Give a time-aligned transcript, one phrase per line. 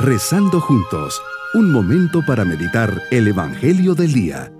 [0.00, 1.20] Rezando juntos,
[1.54, 4.52] un momento para meditar el Evangelio del Día.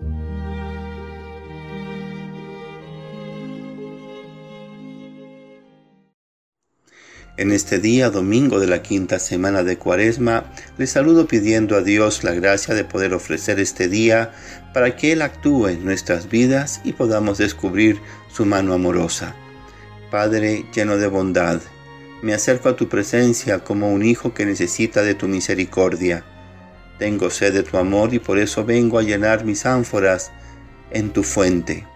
[7.37, 12.25] En este día, domingo de la quinta semana de Cuaresma, les saludo pidiendo a Dios
[12.25, 14.33] la gracia de poder ofrecer este día
[14.75, 19.37] para que Él actúe en nuestras vidas y podamos descubrir su mano amorosa.
[20.11, 21.61] Padre lleno de bondad,
[22.23, 26.25] me acerco a tu presencia como un hijo que necesita de tu misericordia.
[26.99, 30.33] Tengo sed de tu amor y por eso vengo a llenar mis ánforas
[30.91, 31.87] en tu fuente.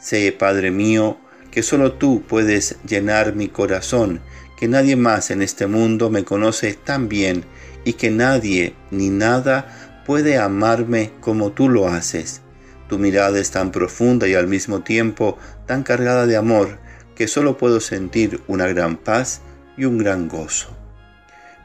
[0.00, 1.18] Sé, Padre mío,
[1.50, 4.20] que solo tú puedes llenar mi corazón,
[4.56, 7.44] que nadie más en este mundo me conoce tan bien
[7.84, 12.42] y que nadie ni nada puede amarme como tú lo haces.
[12.88, 15.36] Tu mirada es tan profunda y al mismo tiempo
[15.66, 16.78] tan cargada de amor
[17.16, 19.40] que solo puedo sentir una gran paz
[19.76, 20.76] y un gran gozo.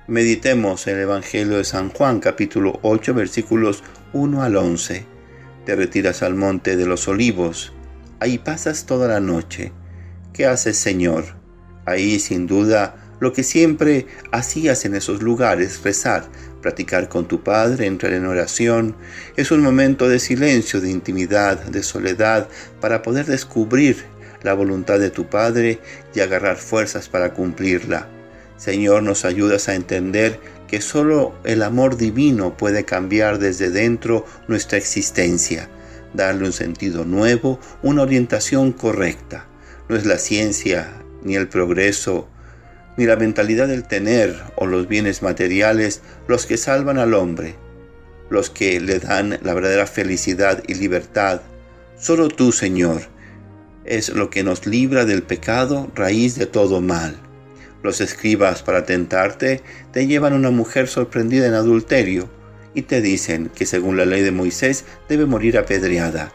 [0.07, 5.05] Meditemos el Evangelio de San Juan capítulo 8 versículos 1 al 11.
[5.65, 7.73] Te retiras al monte de los olivos,
[8.19, 9.71] ahí pasas toda la noche.
[10.33, 11.25] ¿Qué haces Señor?
[11.85, 16.25] Ahí sin duda lo que siempre hacías en esos lugares, rezar,
[16.61, 18.95] practicar con tu Padre, entrar en oración,
[19.35, 22.47] es un momento de silencio, de intimidad, de soledad,
[22.79, 24.05] para poder descubrir
[24.43, 25.79] la voluntad de tu Padre
[26.13, 28.07] y agarrar fuerzas para cumplirla.
[28.57, 34.77] Señor, nos ayudas a entender que solo el amor divino puede cambiar desde dentro nuestra
[34.77, 35.69] existencia,
[36.13, 39.45] darle un sentido nuevo, una orientación correcta.
[39.87, 40.91] No es la ciencia,
[41.23, 42.27] ni el progreso,
[42.97, 47.55] ni la mentalidad del tener o los bienes materiales los que salvan al hombre,
[48.29, 51.41] los que le dan la verdadera felicidad y libertad.
[51.97, 53.03] Solo tú, Señor,
[53.85, 57.17] es lo que nos libra del pecado, raíz de todo mal.
[57.81, 62.29] Los escribas para tentarte te llevan una mujer sorprendida en adulterio
[62.73, 66.33] y te dicen que según la ley de Moisés debe morir apedreada.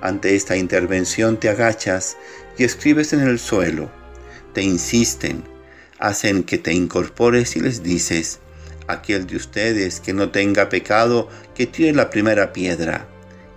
[0.00, 2.16] Ante esta intervención te agachas
[2.58, 3.90] y escribes en el suelo.
[4.52, 5.44] Te insisten,
[5.98, 8.40] hacen que te incorpores y les dices,
[8.88, 13.06] aquel de ustedes que no tenga pecado, que tire la primera piedra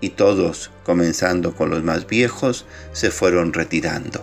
[0.04, 4.22] y todos, comenzando con los más viejos, se fueron retirando.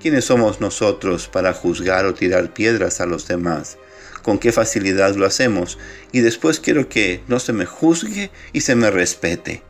[0.00, 3.76] ¿Quiénes somos nosotros para juzgar o tirar piedras a los demás?
[4.22, 5.78] ¿Con qué facilidad lo hacemos?
[6.10, 9.62] Y después quiero que no se me juzgue y se me respete.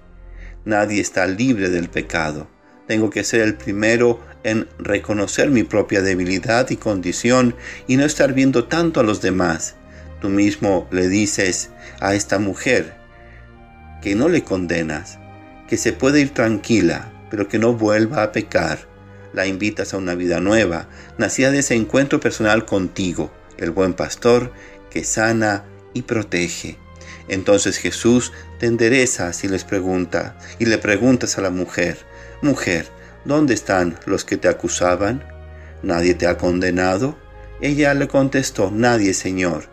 [0.65, 2.47] Nadie está libre del pecado.
[2.87, 7.57] Tengo que ser el primero en reconocer mi propia debilidad y condición
[7.89, 9.75] y no estar viendo tanto a los demás.
[10.21, 12.95] Tú mismo le dices a esta mujer
[14.01, 15.19] que no le condenas,
[15.69, 18.89] que se puede ir tranquila, pero que no vuelva a pecar.
[19.33, 20.89] La invitas a una vida nueva,
[21.19, 24.53] nacida de ese encuentro personal contigo, el buen pastor
[24.91, 26.79] que sana y protege.
[27.29, 31.99] Entonces Jesús te endereza y les pregunta, y le preguntas a la mujer,
[32.43, 32.89] Mujer,
[33.25, 35.25] ¿dónde están los que te acusaban?
[35.83, 37.17] ¿Nadie te ha condenado?
[37.61, 39.65] Ella le contestó, Nadie, Señor.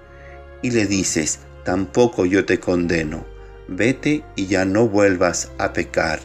[0.62, 3.31] Y le dices, Tampoco yo te condeno
[3.72, 6.20] vete y ya no vuelvas a pecar.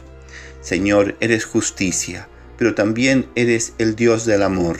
[0.61, 2.27] Señor, eres justicia,
[2.57, 4.79] pero también eres el Dios del amor.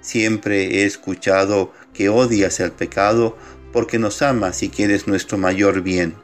[0.00, 3.36] Siempre he escuchado que odias el pecado
[3.72, 6.14] porque nos amas y quieres nuestro mayor bien.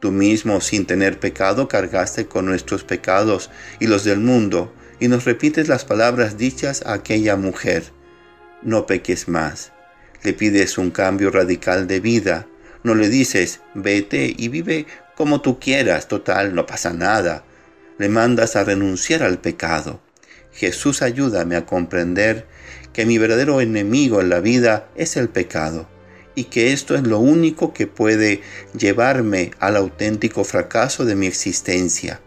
[0.00, 5.24] Tú mismo, sin tener pecado, cargaste con nuestros pecados y los del mundo, y nos
[5.24, 7.84] repites las palabras dichas a aquella mujer.
[8.62, 9.72] No peques más.
[10.22, 12.46] Le pides un cambio radical de vida.
[12.82, 14.86] No le dices, vete y vive
[15.16, 17.44] como tú quieras, total, no pasa nada.
[17.98, 20.00] Le mandas a renunciar al pecado.
[20.52, 22.46] Jesús ayúdame a comprender
[22.92, 25.88] que mi verdadero enemigo en la vida es el pecado
[26.34, 28.40] y que esto es lo único que puede
[28.76, 32.20] llevarme al auténtico fracaso de mi existencia.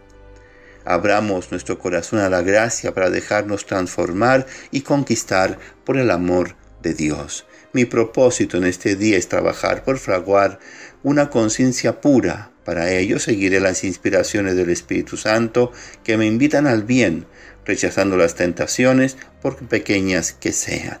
[0.84, 6.94] Abramos nuestro corazón a la gracia para dejarnos transformar y conquistar por el amor de
[6.94, 7.46] Dios.
[7.74, 10.58] Mi propósito en este día es trabajar por fraguar
[11.02, 15.72] una conciencia pura, para ello seguiré las inspiraciones del Espíritu Santo
[16.04, 17.24] que me invitan al bien,
[17.64, 20.98] rechazando las tentaciones por pequeñas que sean.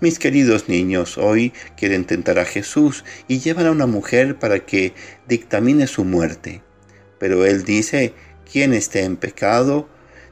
[0.00, 4.94] Mis queridos niños hoy quieren tentar a Jesús y llevan a una mujer para que
[5.28, 6.62] dictamine su muerte.
[7.20, 8.12] Pero él dice,
[8.50, 9.88] quien esté en pecado,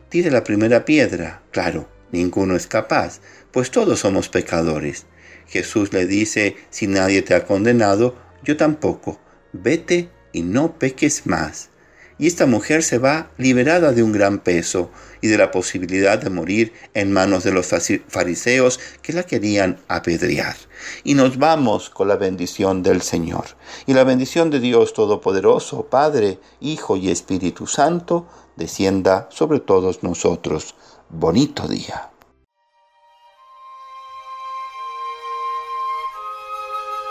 [0.09, 1.45] tire la primera piedra.
[1.53, 3.21] Claro, ninguno es capaz,
[3.53, 5.07] pues todos somos pecadores.
[5.47, 9.21] Jesús le dice, si nadie te ha condenado, yo tampoco.
[9.53, 11.71] Vete y no peques más.
[12.17, 14.91] y esta mujer se va liberada de un gran peso
[15.21, 17.75] y de la posibilidad de morir en manos de los
[18.09, 20.55] fariseos que la querían apedrear.
[21.03, 23.47] Y nos vamos con la bendición del Señor.
[23.87, 30.77] Y la bendición de Dios Todopoderoso, Padre, Hijo y Espíritu Santo, descienda sobre todos nosotros.
[31.09, 32.14] Bonito día.